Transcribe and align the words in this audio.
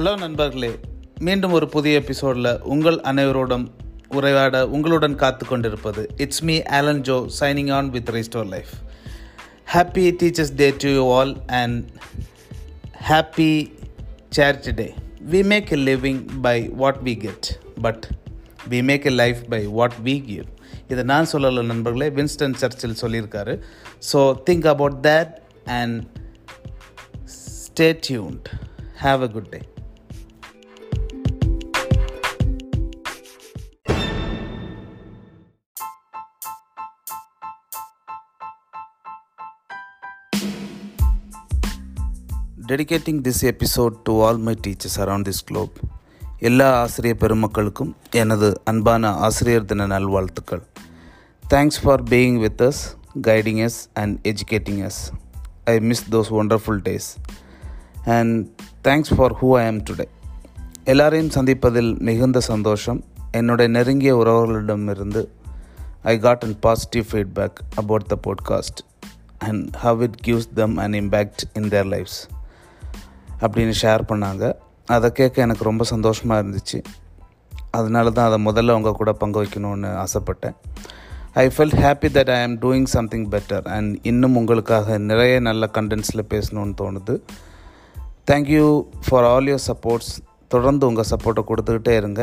Hello 0.00 0.18
நண்பர்களே 0.18 0.78
மீண்டும் 1.18 1.52
ஒரு 1.52 1.68
புதிய 1.68 1.98
எபிசோடில் 1.98 2.60
உங்கள் 2.62 2.94
அனைவரோடும் 2.94 3.66
உரையாட 4.08 4.68
உங்களுடன் 4.68 5.14
காத்து 5.14 5.46
கொண்டிருப்பது 5.46 6.08
it's 6.16 6.42
me 6.42 6.62
Alan 6.62 7.00
Jo 7.00 7.30
signing 7.40 7.72
on 7.72 7.90
with 7.90 8.08
restore 8.08 8.46
life 8.46 8.70
happy 9.74 10.04
teachers 10.22 10.54
day 10.56 10.74
to 10.78 10.88
you 10.90 11.12
all 11.12 11.36
and 11.46 11.90
happy 13.08 13.72
charity 14.36 14.74
day 14.74 14.94
we 15.30 15.44
make 15.44 15.72
a 15.72 15.76
living 15.76 16.24
by 16.42 16.68
what 16.68 17.00
we 17.04 17.16
get 17.16 17.58
but 17.82 18.08
we 18.70 18.82
make 18.82 19.06
a 19.06 19.10
life 19.10 19.38
by 19.48 19.66
what 19.66 19.98
we 20.04 20.24
give 20.24 20.44
இதை 20.88 21.04
நான் 21.04 21.26
சொல்லலை 21.32 21.64
நண்பர்களே 21.64 22.10
Winston 22.10 22.54
Churchill 22.54 22.96
சொல்லியிருக்காரு. 23.00 23.60
So 24.12 24.34
think 24.50 24.66
about 24.66 25.06
that 25.06 25.36
and 25.64 26.04
stay 27.38 28.00
tuned 28.08 28.50
have 29.02 29.22
a 29.22 29.28
good 29.28 29.48
day 29.48 29.60
dedicating 42.69 43.19
this 43.21 43.41
episode 43.51 43.95
to 44.03 44.13
all 44.21 44.39
my 44.39 44.55
teachers 44.67 44.97
around 44.99 45.27
this 45.29 45.43
globe 45.45 45.77
எல்லா 46.39 46.67
ஆசிரியர் 46.81 47.19
பெருமக்களுக்கும் 47.19 47.91
எனது 48.13 48.47
அன்பான 48.63 49.11
ஆசிரியர் 49.19 49.65
தின 49.65 49.87
நல்வாழ்த்துக்கள் 49.87 50.63
thanks 51.43 51.79
for 51.83 52.03
being 52.03 52.37
with 52.37 52.61
us 52.61 52.81
guiding 53.21 53.57
us 53.57 53.79
and 53.93 54.15
educating 54.27 54.81
us 54.83 55.01
I 55.65 55.75
miss 55.79 56.03
those 56.09 56.31
wonderful 56.33 56.81
days 56.81 57.09
and 58.17 58.33
thanks 58.83 59.13
for 59.15 59.35
who 59.41 59.49
I 59.57 59.63
am 59.67 59.81
today 59.89 60.07
எல்லாரையும் 60.83 61.29
சந்திப்பதில் 61.29 61.91
மிகுந்த 61.99 62.39
சந்தோஷம் 62.49 63.01
என்னுடைய 63.31 63.69
நெருங்கிய 63.69 64.11
உறவுகளிடமிருந்து 64.15 65.23
I 66.03 66.15
got 66.19 66.43
an 66.43 66.57
positive 66.59 67.05
feedback 67.11 67.59
about 67.75 68.07
the 68.07 68.17
podcast 68.27 68.81
and 69.39 69.75
how 69.75 70.01
it 70.01 70.17
gives 70.27 70.49
them 70.53 70.77
an 70.77 70.93
impact 70.93 71.43
in 71.53 71.69
their 71.69 71.87
lifes 71.87 72.19
அப்படின்னு 73.40 73.74
share 73.82 74.02
பண்ணாங்க. 74.08 74.52
அதை 74.96 75.10
கேட்க 75.12 75.42
எனக்கு 75.42 75.64
ரொம்ப 75.64 75.84
சந்தோஷமாக 75.84 76.42
இருந்துச்சு. 76.42 76.78
அதனால 77.70 78.10
தான் 78.10 78.28
அதை 78.28 78.38
முதல்ல 78.46 78.74
அவங்க 78.74 78.92
கூட 78.92 79.12
பங்கு 79.12 79.38
வைக்கணும்னு 79.42 79.90
ஆசைப்பட்டேன். 80.04 80.56
I 81.42 81.44
felt 81.56 81.76
happy 81.82 82.08
that 82.16 82.30
I 82.36 82.38
am 82.42 82.56
doing 82.58 82.88
something 82.94 83.26
better 83.30 83.66
and 83.76 83.98
இன்னும் 84.02 84.36
உங்களுக்காக 84.36 84.98
நிறைய 84.98 85.40
நல்ல 85.40 85.68
கண்டென்ட்ஸில் 85.72 86.24
பேசணும்னு 86.28 86.74
தோணுது. 86.80 87.14
Thank you 88.30 88.66
for 89.08 89.24
all 89.24 89.46
your 89.46 89.66
supports 89.66 90.12
தொடர்ந்து 90.48 90.86
உங்கள் 90.86 91.10
சப்போர்ட்டை 91.10 91.44
கொடுத்துக்கிட்டே 91.50 91.94
இருங்க. 91.96 92.22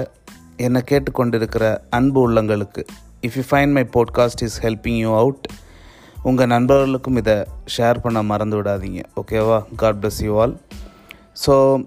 என்னை 0.57 0.81
கேட்டுக்கொண்டிருக்கிற 0.91 1.65
அன்பு 1.89 2.19
உள்ளங்களுக்கு 2.29 2.83
if 3.21 3.37
you 3.37 3.43
find 3.51 3.75
my 3.77 3.83
podcast 3.95 4.43
is 4.47 4.59
helping 4.65 4.99
you 5.05 5.11
out 5.17 5.45
உங்கள் 6.23 6.51
நண்பர்களுக்கும் 6.53 7.15
இதை 7.15 7.35
ஷேர் 7.77 7.99
பண்ண 8.01 8.21
மறந்து 8.31 8.55
விடாதீங்க. 8.61 9.01
ஓகேவா 9.21 9.59
God 9.75 9.99
bless 10.03 10.21
you 10.27 10.39
all 10.41 10.55
so 11.45 11.83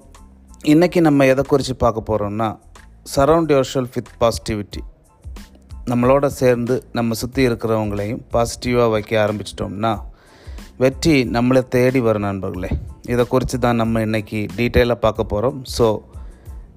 இன்றைக்கி 0.64 1.00
நம்ம 1.00 1.26
எதை 1.26 1.44
குறித்து 1.44 1.76
பார்க்க 1.76 2.16
போகிறோம்னா 2.16 2.58
surround 3.02 3.52
your 3.52 3.64
shelf 3.74 3.92
with 3.94 4.08
positivity 4.20 4.78
நம்மளோட 5.86 6.26
சேர்ந்து 6.26 6.84
நம்ம 6.92 7.14
சுற்றி 7.14 7.46
இருக்கிறவங்களையும் 7.48 8.20
பாசிட்டிவாக 8.32 8.90
வைக்க 8.90 9.26
ஆரம்பிச்சிட்டோம்னா 9.26 10.00
வெற்றி 10.78 11.22
நம்மளை 11.22 11.68
தேடி 11.68 12.00
வரும் 12.00 12.22
நண்பர்களே. 12.22 12.68
இதை 13.08 13.26
குறித்து 13.26 13.58
தான் 13.58 13.76
நம்ம 13.76 14.00
இன்றைக்கி 14.00 14.48
டீட்டெயிலாக 14.56 14.94
பார்க்க 14.94 15.24
போகிறோம் 15.24 15.62
ஸோ 15.78 15.98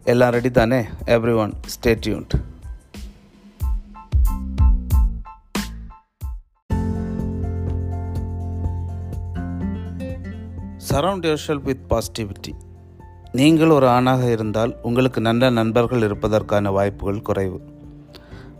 எல்லாம் 0.03 0.31
ரெடி 0.31 0.51
தானே? 0.51 0.85
Everyone 1.35 1.53
stay 1.65 1.95
surround 10.93 11.25
yourself 11.47 11.61
with 11.61 11.79
positivity 11.89 12.51
நீங்கள் 13.31 13.69
ஒரு 13.69 13.87
ஆணாக 13.87 14.31
இருந்தால் 14.31 14.75
உங்களுக்கு 14.81 15.21
நல்ல 15.21 15.49
நண்பர்கள் 15.49 16.01
இருப்பதற்கான 16.01 16.71
வாய்ப்புகள் 16.71 17.21
குறைவு. 17.21 17.61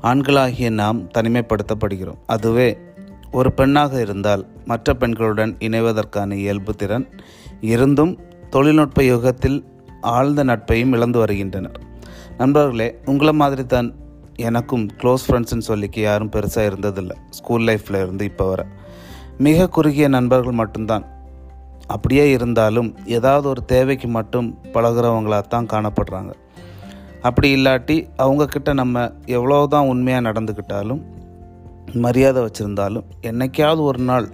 ஆண்களாகிய 0.02 0.70
நாம் 0.70 1.08
தனிமைப்படுத்தப்படுகிறோம். 1.08 2.18
அதுவே 2.26 2.78
ஒரு 3.32 3.54
பெண்ணாக 3.54 4.02
இருந்தால் 4.02 4.48
மற்ற 4.66 4.94
பெண்களுடன் 4.94 5.56
இணைவதற்கான 5.60 6.32
இயல்பு 6.32 6.74
திறன். 6.74 7.08
இருந்தும் 7.62 8.20
தொழில்நுட்ப 8.50 9.04
யுகத்தில் 9.04 9.66
ஆழ்ந்த 10.02 10.44
நட்பையும் 10.44 10.92
இழந்து 10.92 11.20
வருகின்றனர். 11.20 11.80
நண்பர்களே 12.38 12.98
உங்களை 13.06 13.34
மாதிரி 13.34 13.66
தான் 13.66 13.96
எனக்கும் 14.36 14.90
க்ளோஸ் 15.02 15.26
ஃப்ரெண்ட்ஸ்னு 15.28 15.62
சொல்லிக்க 15.68 16.00
யாரும் 16.00 16.30
பெருசாக 16.30 16.72
இருந்ததில்லை. 16.72 17.16
ஸ்கூல் 17.30 17.62
லைஃப்பில் 17.62 18.02
இருந்து 18.02 18.26
இப்போ 18.26 18.46
வர. 18.46 18.68
மிக 19.38 19.70
குறுகிய 19.70 20.08
நண்பர்கள் 20.08 20.54
மட்டும்தான். 20.54 21.13
அப்படியே 21.88 22.32
இருந்தாலும் 22.32 22.96
ஏதாவது 23.06 23.50
ஒரு 23.50 23.66
தேவைக்கு 23.66 24.08
மட்டும் 24.08 24.48
பழகிறவங்களாக 24.74 25.48
தான் 25.48 25.70
காணப்படுறாங்க. 25.74 26.32
அப்படி 27.22 27.50
இல்லாட்டி 27.58 27.98
அவங்கக்கிட்ட 28.18 28.74
நம்ம 28.74 29.12
எவ்வளோ 29.26 29.68
தான் 29.68 29.88
உண்மையாக 29.88 30.26
நடந்துக்கிட்டாலும் 30.30 31.02
மரியாதை 31.96 32.44
வச்சுருந்தாலும் 32.44 33.06
என்னைக்காவது 33.30 33.82
ஒரு 33.82 34.00
நாள் 34.00 34.28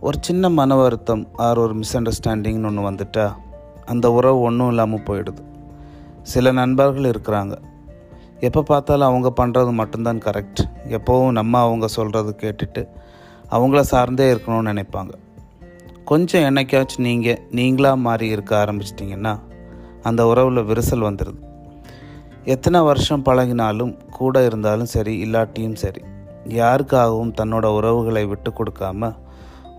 ஒரு 0.00 0.16
சின்ன 0.20 0.48
மன 0.48 0.74
வருத்தம் 0.74 1.26
ஆர் 1.36 1.58
ஒரு 1.58 1.74
மிஸ் 1.74 1.96
அண்டர்ஸ்டாண்டிங்னு 1.96 2.66
ஒன்று 2.66 2.88
வந்துட்டா 2.90 3.26
அந்த 3.84 4.12
உறவு 4.12 4.40
ஒன்றும் 4.40 4.68
இல்லாமல் 4.68 5.04
போயிடுது. 5.08 5.42
சில 6.22 6.52
நண்பர்கள் 6.52 7.10
இருக்கிறாங்க. 7.12 7.54
எப்போ 8.40 8.62
பார்த்தாலும் 8.62 9.08
அவங்க 9.10 9.32
பண்ணுறது 9.40 9.70
மட்டும்தான் 9.70 10.18
கரெக்ட் 10.18 10.62
எப்போவும் 10.88 11.30
நம்ம 11.30 11.60
அவங்க 11.60 11.86
சொல்கிறது 11.86 12.36
கேட்டுட்டு 12.42 12.88
அவங்கள 13.50 13.80
சார்ந்தே 13.80 14.34
இருக்கணும்னு 14.34 14.70
நினைப்பாங்க. 14.72 15.12
கொஞ்சம் 16.08 16.42
என்னைக்காச்சும் 16.42 17.06
நீங்கள் 17.06 17.40
நீங்களாக 17.52 17.96
மாறி 17.96 18.26
இருக்க 18.28 18.52
ஆரம்பிச்சிட்டிங்கன்னா 18.56 19.32
அந்த 20.02 20.26
உறவில் 20.26 20.60
விரிசல் 20.62 21.04
வந்துடுது 21.08 21.40
எத்தனை 22.44 22.80
வருஷம் 22.80 23.24
பழகினாலும் 23.24 23.92
கூட 24.10 24.44
இருந்தாலும் 24.44 24.90
சரி 24.92 25.14
இல்லாட்டியும் 25.24 25.74
சரி 25.74 26.02
யாருக்காகவும் 26.48 27.32
தன்னோட 27.40 27.66
உறவுகளை 27.66 28.24
விட்டு 28.26 28.52
கொடுக்காம 28.58 29.10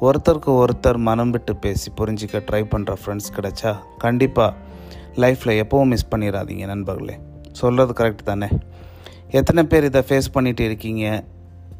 ஒருத்தருக்கு 0.02 0.52
ஒருத்தர் 0.64 0.98
மனம் 0.98 1.30
விட்டு 1.30 1.56
பேசி 1.56 1.92
புரிஞ்சிக்க 1.98 2.44
ட்ரை 2.50 2.62
பண்ணுற 2.74 2.94
ஃப்ரெண்ட்ஸ் 3.02 3.32
கிடைச்சா 3.36 3.74
கண்டிப்பாக 3.98 4.54
லைஃப்பில் 5.16 5.60
எப்போவும் 5.64 5.92
மிஸ் 5.94 6.12
பண்ணிடாதீங்க 6.12 6.66
நண்பர்களே. 6.66 7.18
சொல்கிறது 7.52 7.94
கரெக்ட் 8.04 8.24
தானே? 8.24 8.48
எத்தனை 9.30 9.64
பேர் 9.64 9.84
இதை 9.84 10.04
ஃபேஸ் 10.10 10.30
பண்ணிட்டு 10.32 10.66
இருக்கீங்க? 10.66 11.24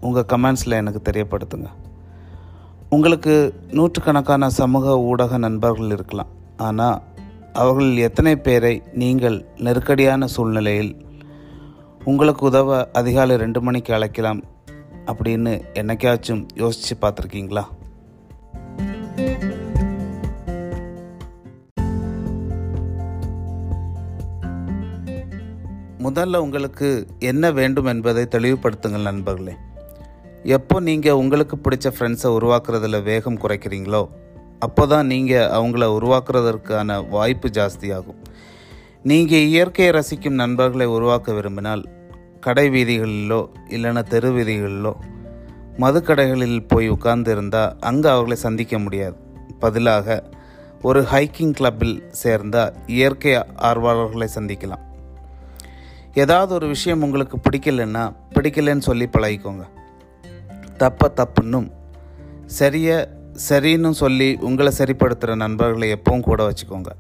உங்கள் 0.02 0.28
கமெண்ட்ஸில் 0.34 0.80
எனக்கு 0.82 1.12
தெரியப்படுத்துங்க. 1.12 1.70
உங்களுக்கு 2.96 3.34
நூற்றுக்கணக்கான 3.72 4.50
சமூக 4.50 5.00
ஊடக 5.00 5.38
நண்பர்கள் 5.38 5.92
இருக்கலாம். 5.96 6.32
ஆனால் 6.58 7.02
அவர்கள் 7.54 7.92
எத்தனை 7.98 8.34
பேரை 8.36 8.82
நீங்கள் 8.94 9.46
நெருக்கடியான 9.58 10.28
சூழ்நிலையில் 10.28 10.92
உங்களுக்கு 12.04 12.46
உதவ 12.46 12.80
அதிகாலை 12.92 13.36
ரெண்டு 13.36 13.62
மணிக்கு 13.62 13.94
அழைக்கலாம் 13.94 14.42
அப்படின்னு 15.06 15.54
என்னைக்காச்சும் 15.74 16.44
யோசித்து 16.56 16.96
பார்த்துருக்கீங்களா? 17.04 17.66
முதல்ல 26.06 26.38
உங்களுக்கு 26.38 27.08
என்ன 27.20 27.52
வேண்டும் 27.52 27.86
என்பதை 27.86 28.26
தெளிவுபடுத்துங்கள் 28.36 29.10
நண்பர்களே. 29.10 29.56
எப்போ 30.44 30.80
நீங்கள் 30.80 31.12
உங்களுக்கு 31.12 31.58
பிடிச்ச 31.58 31.88
ஃப்ரெண்ட்ஸை 31.96 32.30
உருவாக்குறதுல 32.38 33.04
வேகம் 33.04 33.38
குறைக்கிறீங்களோ 33.38 34.10
அப்போ 34.60 34.88
தான் 34.88 35.08
நீங்கள் 35.08 35.50
அவங்கள 35.50 35.86
உருவாக்குறதற்கான 35.98 37.10
வாய்ப்பு 37.10 37.48
ஜாஸ்தியாகும். 37.48 38.18
நீங்கள் 39.04 39.40
இயற்கையை 39.40 39.94
ரசிக்கும் 39.94 40.40
நண்பர்களை 40.42 40.86
உருவாக்க 40.86 41.34
விரும்பினால் 41.34 41.90
கடை 42.40 42.70
வீதிகளிலோ 42.70 43.50
இல்லைன்னா 43.70 44.04
தெரு 44.04 44.30
வீதிகளிலோ 44.32 44.94
மதுக்கடைகளில் 45.78 46.68
போய் 46.68 46.90
உட்கார்ந்திருந்தால் 46.90 47.76
அங்கே 47.80 48.10
அவர்களை 48.10 48.36
சந்திக்க 48.36 48.80
முடியாது. 48.80 49.18
பதிலாக 49.60 50.24
ஒரு 50.82 51.02
ஹைக்கிங் 51.02 51.52
கிளப்பில் 51.52 52.04
சேர்ந்தால் 52.10 52.74
இயற்கை 52.88 53.44
ஆர்வலர்களை 53.56 54.28
சந்திக்கலாம். 54.36 54.84
ஏதாவது 56.14 56.54
ஒரு 56.54 56.68
விஷயம் 56.68 57.02
உங்களுக்கு 57.02 57.38
பிடிக்கலன்னா 57.38 58.12
பிடிக்கலன்னு 58.34 58.80
சொல்லி 58.80 59.06
பழகிக்கோங்க. 59.06 59.66
தப்ப 60.84 61.12
தப்புன்னும் 61.20 61.70
சரிய 62.58 62.90
சரின்னு 63.48 63.90
சொல்லி 64.02 64.30
உங்களை 64.48 64.72
சரிப்படுத்துகிற 64.78 65.34
நண்பர்களை 65.44 65.88
எப்பவும் 65.96 66.28
கூட 66.28 66.40
வச்சுக்கோங்க. 66.48 66.92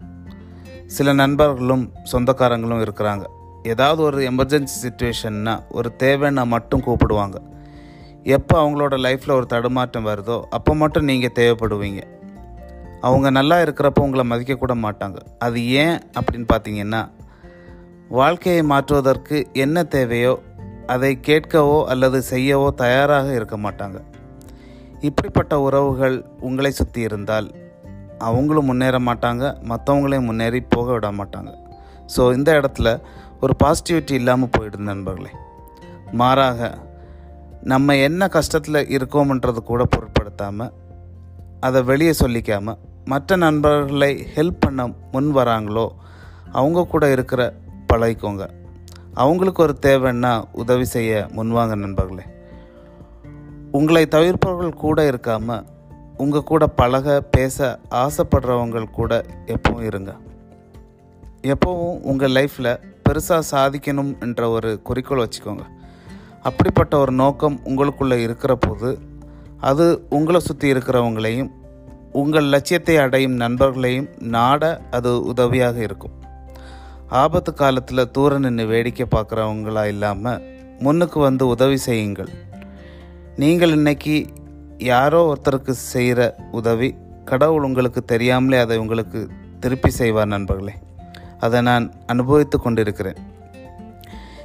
சில 0.97 1.13
நண்பர்களும் 1.21 1.85
சொந்தக்காரங்களும் 2.11 2.83
இருக்கிறாங்க. 2.85 3.25
ஏதாவது 3.71 4.01
ஒரு 4.07 4.19
எமர்ஜென்சி 4.29 4.75
சுச்சுவேஷன்னா 4.83 5.53
ஒரு 5.77 5.89
தேவைன்னா 6.03 6.43
மட்டும் 6.53 6.83
கூப்பிடுவாங்க. 6.85 7.37
எப்போ 8.35 8.55
அவங்களோட 8.61 8.95
லைஃப்பில் 9.05 9.37
ஒரு 9.39 9.45
தடுமாற்றம் 9.45 10.07
வருதோ 10.07 10.37
அப்போ 10.57 10.71
மட்டும் 10.75 11.07
நீங்கள் 11.11 11.35
தேவைப்படுவீங்க. 11.39 12.01
அவங்க 13.07 13.27
நல்லா 13.39 13.57
இருக்கிறப்போ 13.65 14.01
உங்களை 14.05 14.23
மதிக்கக்கூட 14.31 14.73
மாட்டாங்க. 14.85 15.19
அது 15.45 15.59
ஏன் 15.83 15.97
அப்படின்னு 16.19 16.47
பார்த்தீங்கன்னா 16.53 17.01
வாழ்க்கையை 18.19 18.61
மாற்றுவதற்கு 18.71 19.37
என்ன 19.63 19.83
தேவையோ 19.95 20.33
அதை 20.93 21.11
கேட்கவோ 21.27 21.77
அல்லது 21.93 22.19
செய்யவோ 22.31 22.67
தயாராக 22.83 23.27
இருக்க 23.37 23.57
மாட்டாங்க. 23.65 23.97
இப்படிப்பட்ட 25.07 25.53
உறவுகள் 25.67 26.17
உங்களை 26.47 26.71
சுற்றி 26.79 27.01
இருந்தால் 27.07 27.47
அவங்களும் 28.27 28.69
முன்னேற 28.69 28.97
மாட்டாங்க 29.07 29.43
மற்றவங்களையும் 29.71 30.27
முன்னேறி 30.29 30.59
போக 30.75 30.87
விட 30.95 31.09
மாட்டாங்க. 31.19 31.51
ஸோ 32.15 32.21
இந்த 32.37 32.49
இடத்துல 32.59 32.89
ஒரு 33.43 33.53
பாசிட்டிவிட்டி 33.63 34.13
இல்லாமல் 34.21 34.53
போயிடுது 34.55 34.89
நண்பர்களே. 34.91 35.31
மாறாக 36.21 36.69
நம்ம 37.71 37.95
என்ன 38.07 38.29
கஷ்டத்தில் 38.35 38.87
இருக்கோம்ன்றது 38.97 39.61
கூட 39.71 39.83
பொருட்படுத்தாமல் 39.93 40.75
அதை 41.67 41.79
வெளியே 41.91 42.13
சொல்லிக்காமல் 42.23 42.79
மற்ற 43.11 43.35
நண்பர்களை 43.45 44.11
ஹெல்ப் 44.35 44.61
பண்ண 44.63 44.81
முன் 45.13 45.31
வராங்களோ 45.37 45.87
அவங்க 46.59 46.87
கூட 46.93 47.05
இருக்கிற 47.15 47.41
பழகிக்கோங்க. 47.91 48.45
அவங்களுக்கு 49.13 49.63
ஒரு 49.63 49.77
தேவைன்னா 49.81 50.43
உதவி 50.53 50.85
செய்ய 50.85 51.27
முன்வாங்க 51.35 51.75
நண்பர்களே. 51.75 52.23
உங்களை 53.71 54.07
தவிர்ப்பவர்கள் 54.11 54.73
கூட 54.73 55.09
இருக்காமல் 55.09 55.65
உங்கள் 56.17 56.43
கூட 56.43 56.67
பழக 56.67 57.21
பேச 57.21 57.79
ஆசைப்படுறவங்க 57.89 58.83
கூட 58.83 59.25
எப்பவும் 59.45 59.81
இருங்க. 59.81 60.15
எப்போவும் 61.41 61.99
உங்கள் 62.01 62.31
லைஃப்பில் 62.31 62.79
பெருசாக 63.09 63.41
சாதிக்கணும் 63.51 64.19
என்ற 64.19 64.49
ஒரு 64.49 64.81
குறிக்கோள் 64.81 65.27
வச்சுக்கோங்க. 65.27 65.61
அப்படிப்பட்ட 66.41 66.97
ஒரு 66.97 67.11
நோக்கம் 67.11 67.59
உங்களுக்குள்ளே 67.65 68.17
இருக்கிற 68.21 68.55
போது 68.55 68.99
அது 69.59 70.05
உங்களை 70.09 70.39
சுற்றி 70.39 70.73
இருக்கிறவங்களையும் 70.73 71.51
உங்கள் 72.11 72.43
லட்சியத்தை 72.43 72.97
அடையும் 72.97 73.39
நண்பர்களையும் 73.39 74.09
நாட 74.19 74.81
அது 74.91 75.23
உதவியாக 75.23 75.79
இருக்கும். 75.79 76.11
ஆபத்து 77.11 77.53
காலத்தில் 77.53 78.11
தூர 78.11 78.37
நின்று 78.37 78.65
வேடிக்கை 78.65 79.05
பார்க்குறவங்களா 79.15 79.87
இல்லாமல் 79.87 80.43
முன்னுக்கு 80.79 81.19
வந்து 81.19 81.47
உதவி 81.47 81.77
செய்யுங்கள். 81.77 82.29
நீங்கள் 83.37 83.69
இன்னைக்கு 83.69 84.15
யாரோ 84.77 85.19
ஒருத்தருக்கு 85.29 85.73
செய்கிற 85.93 86.35
உதவி 86.51 86.95
கடவுள் 87.25 87.63
உங்களுக்கு 87.63 88.05
தெரியாமலே 88.05 88.57
அதை 88.57 88.77
உங்களுக்கு 88.77 89.29
திருப்பி 89.59 89.89
செய்வார் 89.89 90.27
நண்பர்களே. 90.27 90.75
அதை 91.39 91.61
நான் 91.61 91.93
அனுபவித்து 92.05 92.59
கொண்டிருக்கிறேன். 92.59 93.19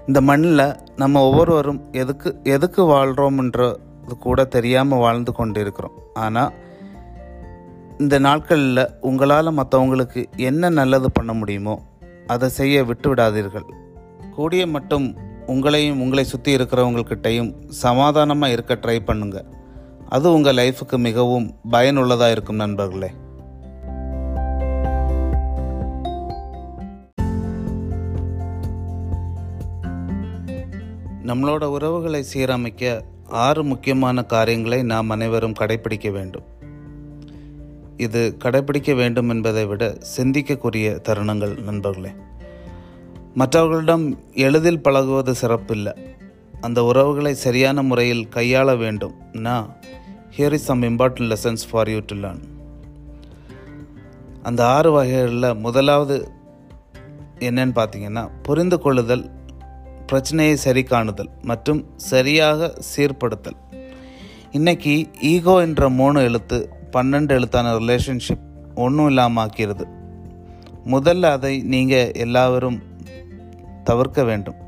இந்த 0.06 0.20
மண்ணில் 0.20 0.76
நம்ம 0.96 1.20
ஒவ்வொருவரும் 1.28 1.80
எதுக்கு 1.92 2.40
எதுக்கு 2.44 2.82
வாழ்கிறோம்ன்றது 2.82 4.16
கூட 4.18 4.44
தெரியாமல் 4.44 4.98
வாழ்ந்து 4.98 5.32
கொண்டு 5.32 5.60
இருக்கிறோம் 5.60 5.98
ஆனால் 6.14 6.52
இந்த 7.98 8.18
நாட்களில் 8.18 8.90
உங்களால் 9.00 9.58
மற்றவங்களுக்கு 9.58 10.28
என்ன 10.36 10.70
நல்லது 10.70 11.10
பண்ண 11.10 11.32
முடியுமோ 11.32 11.74
அதை 12.26 12.48
செய்ய 12.48 12.84
விட்டு 12.84 13.14
விடாதீர்கள் 13.14 13.68
கூடிய 14.34 14.66
மட்டும் 14.66 15.16
உங்களையும் 15.46 16.00
உங்களை 16.00 16.24
சுற்றி 16.24 16.56
இருக்கிறவங்கக்கிட்டையும் 16.56 17.50
சமாதானமாக 17.68 18.52
இருக்க 18.52 18.74
ட்ரை 18.74 19.04
பண்ணுங்க. 19.04 19.44
அது 20.08 20.32
உங்கள் 20.32 20.56
லைஃபுக்கு 20.56 20.98
மிகவும் 20.98 21.54
பயனுள்ளதாக 21.70 22.30
இருக்கும் 22.30 22.56
நண்பர்களே. 22.56 23.10
நம்மளோட 31.26 31.64
உறவுகளை 31.64 32.24
சீரமைக்க 32.34 33.00
ஆறு 33.28 33.64
முக்கியமான 33.64 34.22
காரியங்களை 34.22 34.82
நாம் 34.82 35.10
அனைவரும் 35.10 35.58
கடைபிடிக்க 35.60 36.10
வேண்டும். 36.12 36.53
இது 37.96 38.36
கடைபிடிக்க 38.44 38.94
வேண்டும் 38.94 39.28
என்பதை 39.28 39.66
விட 39.66 39.98
சிந்திக்கக்கூடிய 40.16 41.00
தருணங்கள் 41.08 41.58
நண்பர்களே. 41.58 42.12
மற்றவர்களிடம் 43.34 44.18
எளிதில் 44.32 44.82
பழகுவது 44.82 45.34
சிறப்பில்லை. 45.42 45.92
அந்த 46.60 46.84
உறவுகளை 46.84 47.34
சரியான 47.34 47.82
முறையில் 47.82 48.28
கையாள 48.28 48.74
வேண்டும்னா 48.74 49.70
here 50.36 50.52
is 50.52 50.64
some 50.64 50.82
important 50.82 51.34
lessons 51.34 51.64
for 51.70 51.88
you 51.88 51.98
to 52.06 52.16
learn 52.16 52.42
அந்த 54.42 54.66
ஆறு 54.66 54.92
வகைகளில் 54.92 55.54
முதலாவது 55.54 56.28
என்னன்னு 57.38 57.74
பார்த்தீங்கன்னா 57.78 58.30
புரிந்து 58.42 58.80
கொள்ளுதல் 58.80 59.30
பிரச்சனையை 60.06 60.56
சரி 60.56 60.82
காணுதல் 60.82 61.30
மற்றும் 61.42 61.86
சரியாக 61.96 62.74
சீர்படுத்தல். 62.96 63.56
இன்றைக்கி 64.52 65.04
ஈகோ 65.20 65.60
என்ற 65.60 65.88
மூணு 65.88 66.22
எழுத்து 66.22 66.73
பன்னெண்டு 66.94 67.28
எழுத்தான 67.28 67.74
ரிலேஷன்ஷிப் 67.74 68.44
ஒன்றும் 68.74 69.06
இல்லாமல் 69.06 69.44
ஆக்கிறது 69.44 69.84
முதல்ல 70.92 71.30
அதை 71.36 71.62
நீங்கள் 71.62 72.12
எல்லாரும் 72.24 72.78
தவிர்க்க 73.84 74.22
வேண்டும். 74.24 74.58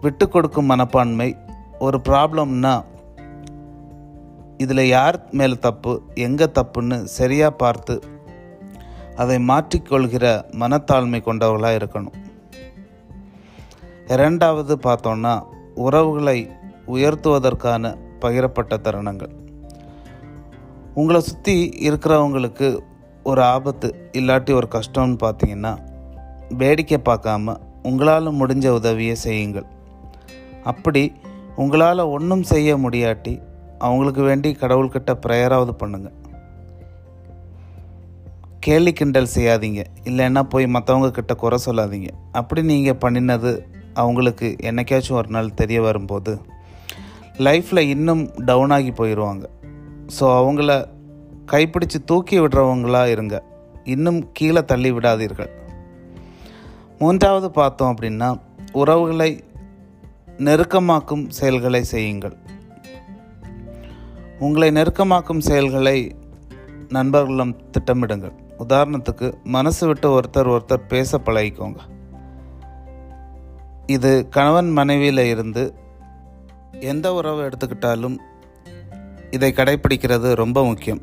விட்டு 0.00 0.28
கொடுக்கும் 0.28 0.70
மனப்பான்மை 0.70 1.36
ஒரு 1.78 2.00
ப்ராப்ளம்னா 2.08 2.84
இதில் 4.56 4.82
யார் 4.86 5.16
மேலே 5.30 5.56
தப்பு 5.58 5.92
எங்கே 6.14 6.44
தப்புன்னு 6.44 6.96
சரியாக 7.18 7.58
பார்த்து 7.62 7.94
அதை 9.16 9.36
மாற்றிக்கொள்கிற 9.48 10.26
மனத்தாழ்மை 10.62 11.20
கொண்டவர்களாக 11.22 11.78
இருக்கணும். 11.80 12.18
இரண்டாவது 14.06 14.76
பார்த்தோன்னா 14.76 15.34
உறவுகளை 15.74 16.38
உயர்த்துவதற்கான 16.86 17.94
பகிரப்பட்ட 18.20 18.76
தருணங்கள். 18.86 19.34
உங்களை 20.94 21.20
சுற்றி 21.20 21.54
இருக்கிறவங்களுக்கு 21.86 22.68
ஒரு 23.30 23.42
ஆபத்து 23.42 23.88
இல்லாட்டி 24.12 24.52
ஒரு 24.58 24.68
கஷ்டம்னு 24.76 25.16
பார்த்தீங்கன்னா 25.24 25.72
வேடிக்கை 26.60 26.98
பார்க்காம 27.08 27.54
உங்களால் 27.82 28.38
முடிஞ்ச 28.40 28.66
உதவியை 28.78 29.14
செய்யுங்கள். 29.26 29.68
அப்படி 30.64 31.02
உங்களால் 31.56 32.10
ஒன்றும் 32.16 32.42
செய்ய 32.42 32.76
முடியாட்டி 32.76 33.34
அவங்களுக்கு 33.78 34.22
வேண்டி 34.22 34.50
கடவுள்கிட்ட 34.60 35.12
ப்ரேயராவது 35.24 35.72
பண்ணுங்கள் 35.82 36.18
கேலி 38.60 38.92
கிண்டல் 38.92 39.32
செய்யாதீங்க. 39.34 39.82
இல்லைன்னா 40.08 40.42
போய் 40.42 40.66
மற்றவங்க 40.66 41.10
கிட்ட 41.10 41.32
குறை 41.34 41.58
சொல்லாதீங்க. 41.66 42.10
அப்படி 42.40 42.62
நீங்கள் 42.62 43.00
பண்ணினது 43.04 43.52
அவங்களுக்கு 44.02 44.48
என்னைக்காச்சும் 44.68 45.18
ஒரு 45.20 45.28
நாள் 45.28 45.56
தெரிய 45.60 45.78
வரும்போது 45.80 46.32
லைஃப்பில் 47.46 47.88
இன்னும் 47.94 48.22
டவுன் 48.44 48.70
ஆகி 48.70 48.90
போயிடுவாங்க 48.90 49.44
ஸோ 50.18 50.24
அவங்கள 50.40 50.72
கைப்பிடிச்சு 51.52 51.98
தூக்கி 52.04 52.40
விடுறவங்களாக 52.40 53.10
இருங்க. 53.10 53.36
இன்னும் 53.84 54.32
கீழே 54.32 54.64
தள்ளி 54.64 54.92
விடாதீர்கள். 54.92 55.50
மூன்றாவது 56.98 57.50
பார்த்தோம் 57.50 57.96
அப்படின்னா 57.96 58.28
உறவுகளை 58.72 59.44
நெருக்கமாக்கும் 60.38 61.24
செயல்களை 61.28 61.82
செய்யுங்கள். 61.84 62.36
உங்களை 64.38 64.70
நெருக்கமாக்கும் 64.70 65.38
செயல்களை 65.38 65.96
நண்பர்களிடம் 66.88 67.56
திட்டமிடுங்கள். 67.70 68.34
உதாரணத்துக்கு 68.58 69.28
மனசு 69.42 69.86
விட்டு 69.86 70.20
ஒருத்தர் 70.20 70.50
ஒருத்தர் 70.54 70.88
பேச 70.88 71.18
பழகிக்கோங்க. 71.18 71.80
இது 73.86 74.10
கணவன் 74.28 74.70
மனைவியில் 74.70 75.24
இருந்து 75.24 75.74
எந்த 76.80 77.14
உறவை 77.14 77.44
எடுத்துக்கிட்டாலும் 77.44 78.18
இதை 79.34 79.52
கடைபிடிக்கிறது 79.56 80.34
ரொம்ப 80.34 80.64
முக்கியம். 80.64 81.00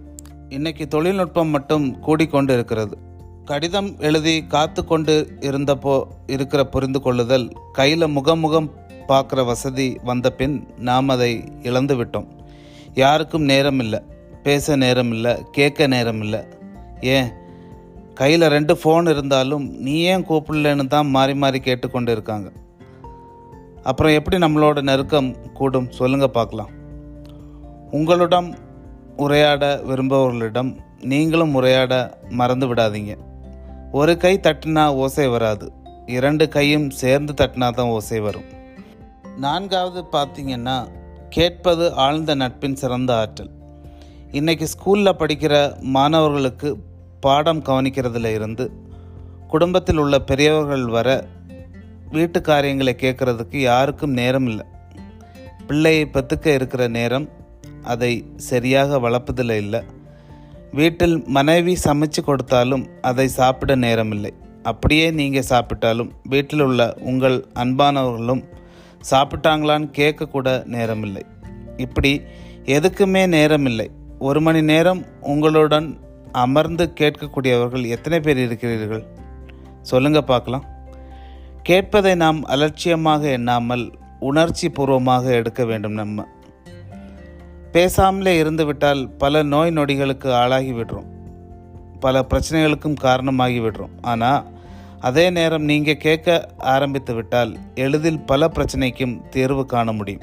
இன்னைக்கு 0.50 0.88
தொழில்நுட்பம் 0.88 1.48
மட்டும் 1.48 2.00
கூடிக்கொண்டு 2.00 2.54
இருக்கிறது. 2.54 2.98
கடிதம் 3.46 4.00
எழுதி 4.00 4.48
காத்து 4.48 4.86
கொண்டு 4.86 5.38
இருந்தப்போ 5.40 6.04
இருக்கிற 6.28 6.66
புரிந்து 6.66 7.02
கொள்ளுதல் 7.02 7.52
கையில் 7.74 8.08
முகமுகம் 8.08 8.70
பார்க்குற 9.08 9.46
வசதி 9.46 9.98
வந்த 10.04 10.32
பின் 10.32 10.68
நாம் 10.78 11.10
அதை 11.10 11.44
இழந்து 11.64 11.96
விட்டோம். 12.04 12.28
யாருக்கும் 12.94 13.42
நேரம் 13.42 13.80
இல்லை 13.80 14.02
பேச 14.44 14.76
நேரம் 14.76 15.12
இல்லை 15.12 15.34
கேட்க 15.52 15.88
நேரம் 15.88 16.22
இல்லை. 16.22 16.40
ஏன்? 17.02 17.30
கையில் 18.14 18.48
ரெண்டு 18.48 18.74
ஃபோன் 18.84 19.10
இருந்தாலும் 19.10 19.70
நீ 19.80 20.00
ஏன் 20.00 20.26
கூப்பிடலன்னு 20.26 20.88
தான் 20.88 21.08
மாறி 21.08 21.36
மாறி 21.36 21.60
கேட்டுக்கொண்டு 21.60 22.12
இருக்காங்க. 22.12 22.52
அப்புறம் 23.84 24.14
எப்படி 24.14 24.38
நம்மளோட 24.38 24.82
நெருக்கம் 24.82 25.36
கூடும்? 25.54 25.92
சொல்லுங்கள் 25.92 26.38
பார்க்கலாம். 26.40 26.78
உங்களிடம் 27.91 28.55
உரையாட 29.17 29.81
விரும்புபவர்களிடம் 29.88 30.77
நீங்களும் 31.01 31.53
உரையாட 31.53 31.93
மறந்து 32.29 32.74
விடாதீங்க 32.74 33.17
ஒரு 33.91 34.17
கை 34.17 34.39
தட்டினா 34.43 34.93
ஓசை 34.93 35.27
வராது. 35.27 35.72
இரண்டு 36.05 36.50
கையும் 36.50 36.89
சேர்ந்து 36.89 37.34
தட்டினா 37.34 37.69
தான் 37.72 37.88
ஓசை 37.88 38.19
வரும். 38.19 38.43
நான்காவது 39.38 40.03
பார்த்தீங்கன்னா 40.12 40.88
கேட்பது 41.29 41.93
ஆழ்ந்த 41.93 42.36
நட்பின் 42.36 42.75
சிறந்த 42.75 43.17
ஆற்றல். 43.17 43.50
இன்னைக்கு 44.31 44.67
ஸ்கூலில் 44.67 45.19
படிக்கிற 45.19 45.81
மாணவர்களுக்கு 45.81 46.77
பாடம் 47.19 47.63
கவனிக்கிறதுல 47.63 48.34
இருந்து 48.34 48.72
குடும்பத்தில் 49.48 49.98
உள்ள 49.98 50.19
பெரியவர்கள் 50.19 50.86
வர 50.86 51.25
வீட்டு 52.10 52.41
காரியங்களை 52.41 52.96
கேட்குறதுக்கு 53.00 53.58
யாருக்கும் 53.58 54.12
நேரம் 54.12 54.48
இல்லை. 54.48 54.65
பிள்ளையை 55.67 56.10
பெற்றுக்க 56.13 56.48
இருக்கிற 56.53 56.88
நேரம் 56.88 57.29
அதை 57.84 58.26
சரியாக 58.36 59.00
வளர்ப்பதில் 59.00 59.56
இல்லை. 59.56 59.82
வீட்டில் 60.72 61.28
மனைவி 61.28 61.78
சமைச்சு 61.84 62.22
கொடுத்தாலும் 62.24 62.90
அதை 63.02 63.28
சாப்பிட 63.28 63.76
நேரமில்லை. 63.76 64.32
அப்படியே 64.64 65.12
நீங்கள் 65.12 65.50
சாப்பிட்டாலும் 65.50 66.12
வீட்டில் 66.24 66.60
உள்ள 66.60 66.98
உங்கள் 67.00 67.48
அன்பானவர்களும் 67.54 68.44
சாப்பிட்டாங்களான்னு 69.12 69.90
கேட்கக்கூட 69.98 70.50
நேரமில்லை. 70.76 71.24
இப்படி 71.78 72.22
எதுக்குமே 72.66 73.24
நேரமில்லை. 73.28 73.88
ஒரு 74.20 74.42
மணி 74.42 74.62
நேரம் 74.62 75.06
உங்களுடன் 75.22 76.00
அமர்ந்து 76.32 76.94
கேட்கக்கூடியவர்கள் 77.00 77.86
எத்தனை 77.86 78.20
பேர் 78.20 78.38
இருக்கிறீர்கள்? 78.38 79.06
சொல்லுங்க 79.82 80.22
பார்க்கலாம். 80.22 80.66
கேட்பதை 81.70 82.16
நாம் 82.16 82.44
அலட்சியமாக 82.44 83.30
எண்ணாமல் 83.30 83.94
உணர்ச்சி 84.20 84.70
பூர்வமாக 84.70 85.32
எடுக்க 85.32 85.66
வேண்டும் 85.66 85.94
நம்ம 85.94 86.28
பேசாமலே 87.74 88.40
இருந்துவிட்டால் 88.40 89.10
பல 89.10 89.44
நோய் 89.44 89.72
நொடிகளுக்கு 89.72 90.32
ஆளாகி 90.32 90.74
விடுறோம். 90.74 91.06
பல 92.00 92.26
பிரச்சனைகளுக்கும் 92.30 92.94
காரணமாகி 92.94 93.60
விடுறோம். 93.60 93.90
ஆனால் 94.02 94.44
அதே 95.00 95.30
நேரம் 95.30 95.64
நீங்கள் 95.64 95.98
கேட்க 95.98 96.50
ஆரம்பித்து 96.58 97.14
விட்டால் 97.14 97.58
எளிதில் 97.76 98.20
பல 98.20 98.48
பிரச்சனைக்கும் 98.48 99.30
தீர்வு 99.30 99.66
காண 99.66 99.92
முடியும். 99.92 100.22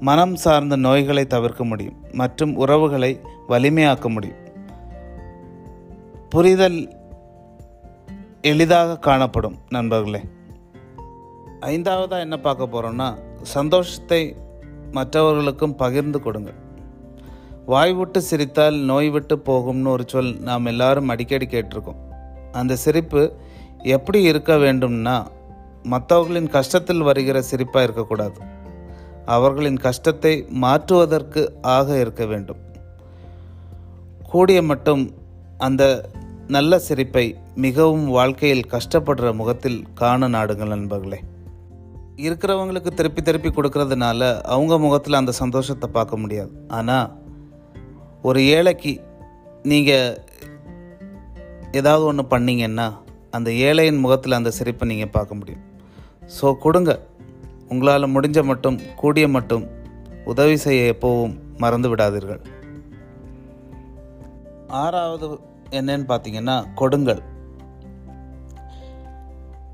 மனம் 0.00 0.36
சார்ந்த 0.36 0.76
நோய்களை 0.76 1.26
தவிர்க்க 1.26 1.64
முடியும். 1.64 1.96
மற்றும் 2.12 2.56
உறவுகளை 2.56 3.20
வலிமையாக்க 3.48 4.08
முடியும். 4.08 4.36
புரிதல் 6.28 6.96
எளிதாக 8.42 8.98
காணப்படும் 8.98 9.58
நண்பர்களே. 9.68 10.20
ஐந்தாவதாக 11.60 12.22
என்ன 12.22 12.36
பார்க்க 12.36 12.66
போகிறோம்னா 12.66 13.14
சந்தோஷத்தை 13.42 14.36
மற்றவர்களுக்கும் 14.90 15.74
பகிர்ந்து 15.74 16.20
கொடுங்க 16.20 16.50
வாய் 17.66 17.92
விட்டு 17.92 18.20
சிரித்தால் 18.20 18.74
நோய் 18.74 19.10
விட்டு 19.10 19.36
போகும்னு 19.36 19.88
ஒரு 19.88 20.04
சொல் 20.06 20.30
நாம் 20.40 20.66
எல்லாரும் 20.66 21.08
அடிக்கடி 21.08 21.46
கேட்டிருக்கோம். 21.46 22.00
அந்த 22.52 22.76
சிரிப்பு 22.76 23.32
எப்படி 23.82 24.22
இருக்க 24.22 24.54
வேண்டும்னா 24.54 25.26
மற்றவர்களின் 25.82 26.50
கஷ்டத்தில் 26.50 27.06
வருகிற 27.08 27.42
சிரிப்பாக 27.50 27.82
இருக்கக்கூடாது. 27.82 28.40
அவர்களின் 29.26 29.76
கஷ்டத்தை 29.76 30.46
மாற்றுவதற்கு 30.48 31.42
ஆக 31.62 31.98
இருக்க 31.98 32.24
வேண்டும். 32.24 32.60
கூடிய 34.30 34.62
மட்டும் 34.62 35.04
அந்த 35.58 36.08
நல்ல 36.48 36.78
சிரிப்பை 36.78 37.36
மிகவும் 37.54 38.06
வாழ்க்கையில் 38.08 38.68
கஷ்டப்படுற 38.70 39.34
முகத்தில் 39.34 39.84
காண 39.94 40.28
நாடுங்கள் 40.28 40.74
நண்பர்களே. 40.74 41.20
இருக்கிறவங்களுக்கு 42.24 42.90
திருப்பி 42.98 43.20
திருப்பி 43.22 43.50
கொடுக்கறதுனால 43.56 44.30
அவங்க 44.54 44.74
முகத்தில் 44.84 45.20
அந்த 45.20 45.32
சந்தோஷத்தை 45.42 45.88
பார்க்க 45.96 46.22
முடியாது. 46.22 46.52
ஆனால் 46.78 47.08
ஒரு 48.28 48.40
ஏழைக்கு 48.56 48.92
நீங்கள் 49.72 50.18
ஏதாவது 51.80 52.04
ஒன்று 52.10 52.24
பண்ணிங்கன்னா 52.32 52.86
அந்த 53.36 53.50
ஏழையின் 53.68 54.02
முகத்தில் 54.04 54.38
அந்த 54.38 54.50
சிரிப்பை 54.58 54.86
நீங்கள் 54.92 55.14
பார்க்க 55.16 55.40
முடியும். 55.40 55.64
ஸோ 56.36 56.46
கொடுங்க. 56.64 56.92
உங்களால் 57.72 58.14
முடிஞ்ச 58.14 58.38
மட்டும் 58.50 58.78
கூடிய 59.02 59.26
மட்டும் 59.36 59.64
உதவி 60.32 60.56
செய்ய 60.64 60.92
எப்போவும் 60.94 61.34
மறந்து 61.62 61.88
விடாதீர்கள். 61.92 62.40
ஆறாவது 64.82 65.28
என்னன்னு 65.78 66.06
பார்த்தீங்கன்னா 66.10 66.56
கொடுங்கள். 66.80 67.22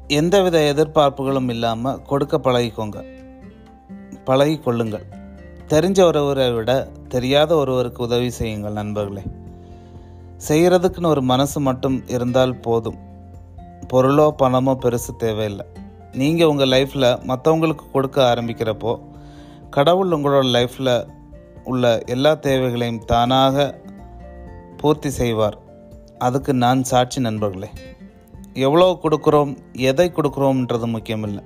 எந்தவித 0.08 0.58
எதிர்பார்ப்புகளும் 0.74 1.48
இல்லாமல் 1.48 2.02
கொடுக்க 2.02 2.36
பழகிக்கோங்க. 2.38 2.98
பழகி 4.24 4.58
கொள்ளுங்கள் 4.58 5.06
தெரிஞ்ச 5.68 5.98
ஒருவரை 6.02 6.52
விட 6.52 6.88
தெரியாத 7.08 7.56
ஒருவருக்கு 7.56 8.02
உதவி 8.02 8.30
செய்யுங்கள் 8.30 8.72
நண்பர்களே. 8.72 9.22
செய்கிறதுக்குன்னு 10.48 11.06
ஒரு 11.06 11.22
மனசு 11.22 11.60
மட்டும் 11.60 12.02
இருந்தால் 12.06 12.54
போதும். 12.56 12.98
பொருளோ 13.92 14.26
பணமோ 14.42 14.74
பெருசு 14.84 15.12
தேவையில்லை. 15.16 15.66
நீங்கள் 16.12 16.46
உங்கள் 16.46 16.68
லைஃப்பில் 16.68 17.08
மற்றவங்களுக்கு 17.28 17.84
கொடுக்க 17.92 18.34
ஆரம்பிக்கிறப்போ 18.34 19.00
கடவுள் 19.70 20.08
உங்களோட 20.08 20.46
லைஃப்பில் 20.58 21.06
உள்ள 21.64 22.02
எல்லா 22.06 22.34
தேவைகளையும் 22.34 23.04
தானாக 23.04 23.80
பூர்த்தி 24.76 25.10
செய்வார். 25.10 25.58
அதுக்கு 26.18 26.54
நான் 26.54 26.82
சாட்சி 26.82 27.20
நண்பர்களே. 27.20 27.70
எவ்வளோ 28.64 28.86
கொடுக்குறோம் 29.02 29.52
எதை 29.90 30.06
கொடுக்குறோம்ன்றது 30.16 30.86
முக்கியம் 30.94 31.24
இல்லை 31.28 31.42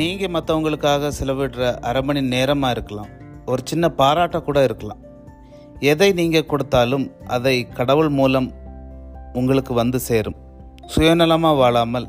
நீங்கள் 0.00 0.32
மற்றவங்களுக்காக 0.34 1.10
செலவிடுற 1.18 1.62
அரை 1.88 2.02
மணி 2.08 2.20
நேரமாக 2.34 2.74
இருக்கலாம். 2.74 3.10
ஒரு 3.50 3.62
சின்ன 3.70 3.84
பாராட்ட 4.00 4.38
கூட 4.48 4.58
இருக்கலாம். 4.68 5.00
எதை 5.92 6.08
நீங்கள் 6.20 6.48
கொடுத்தாலும் 6.50 7.06
அதை 7.36 7.54
கடவுள் 7.78 8.10
மூலம் 8.18 8.48
உங்களுக்கு 9.40 9.72
வந்து 9.80 9.98
சேரும். 10.08 10.38
சுயநலமாக 10.92 11.60
வாழாமல் 11.62 12.06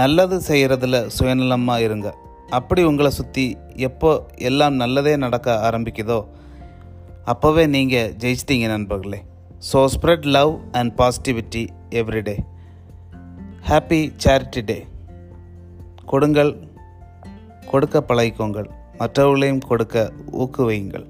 நல்லது 0.00 0.36
செய்கிறதுல 0.48 0.96
சுயநலமாக 1.16 1.84
இருங்க. 1.86 2.08
அப்படி 2.58 2.82
உங்களை 2.90 3.10
சுற்றி 3.18 3.44
எப்போ 3.88 4.12
எல்லாம் 4.48 4.76
நல்லதே 4.82 5.14
நடக்க 5.24 5.48
ஆரம்பிக்குதோ 5.66 6.20
அப்போவே 7.32 7.64
நீங்கள் 7.76 8.12
ஜெயிச்சிட்டீங்க 8.22 8.68
நண்பர்களே. 8.74 9.20
So 9.68 9.78
spread 9.94 10.26
love 10.36 10.52
and 10.78 10.92
positivity 11.00 11.62
everyday 12.00 12.36
happy 13.70 13.98
charity 14.22 14.60
day 14.68 14.76
கொடுங்கள் 16.10 16.50
கொடுக்க 17.70 18.02
பழகிக்கோங்கள். 18.08 18.68
மற்றவர்களையும் 19.00 19.60
கொடுக்க 19.68 20.12
ஊக்குவியுங்கள். 20.42 21.04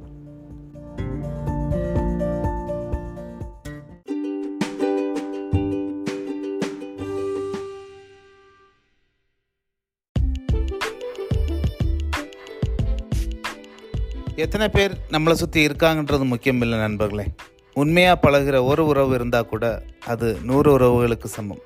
எத்தனை 14.36 14.68
பேர் 14.76 14.98
நம்மளை 15.10 15.32
சுற்றி 15.32 15.66
இருக்காங்கன்றது 15.66 16.28
முக்கியம் 16.34 16.60
இல்லை 16.60 16.78
நண்பர்களே. 16.84 17.26
உண்மையாக 17.72 18.22
பழகிற 18.26 18.64
ஒரு 18.72 18.84
உறவு 18.92 19.14
இருந்தால் 19.20 19.50
கூட 19.54 19.74
அது 20.12 20.28
நூறு 20.50 20.70
உறவுகளுக்கு 20.78 21.30
சமம். 21.38 21.64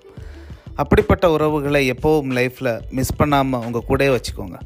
அப்படிப்பட்ட 0.83 1.31
உறவுகளை 1.35 1.81
எப்போவும் 1.93 2.33
லைஃப்பில் 2.38 2.73
மிஸ் 2.97 3.19
பண்ணாமல் 3.19 3.64
உங்கள் 3.66 3.87
கூடயே 3.88 4.11
வச்சுக்கோங்க. 4.14 4.57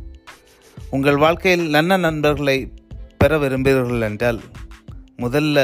உங்கள் 0.93 1.19
வாழ்க்கையில் 1.25 1.65
நல்ல 1.77 1.97
நண்பர்களை 1.97 2.57
பெற 3.23 3.39
விரும்புகிறீர்கள் 3.39 4.07
என்றால் 4.09 4.41
முதல்ல 5.25 5.59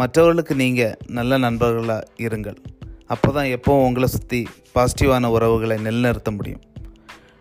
மற்றவர்களுக்கு 0.00 0.54
நீங்கள் 0.54 0.96
நல்ல 1.18 1.38
நண்பர்களாக 1.38 2.06
இருங்கள். 2.26 2.58
அப்போ 3.06 3.32
தான் 3.32 3.50
எப்போவும் 3.56 3.86
உங்களை 3.88 4.08
சுற்றி 4.08 4.40
பாசிட்டிவான 4.76 5.30
உறவுகளை 5.36 5.76
நிலைநிறுத்த 5.86 6.30
முடியும். 6.30 6.62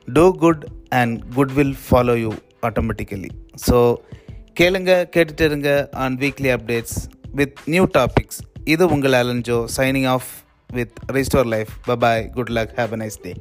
Do 0.07 0.25
good 0.43 0.63
and 0.89 1.15
good 1.35 1.53
will 1.59 1.77
follow 1.85 2.15
you 2.23 2.31
automatically 2.67 3.29
so 3.67 3.77
கேளுங்க 4.59 4.91
கேட்டுட்டு 5.15 5.45
இருங்க 5.49 5.89
on 6.05 6.17
weekly 6.23 6.49
updates 6.55 6.97
with 7.35 7.59
new 7.65 7.85
topics 7.97 8.39
இது 8.73 8.83
உங்கள் 8.87 9.17
Alanjo 9.21 9.59
signing 9.77 10.09
off 10.15 10.31
with 10.73 10.91
Restore 11.09 11.45
Life. 11.45 11.79
Bye 11.85 11.95
bye. 11.95 12.31
Good 12.33 12.49
luck. 12.49 12.73
Have 12.75 12.93
a 12.93 12.97
nice 12.97 13.17
day. 13.17 13.35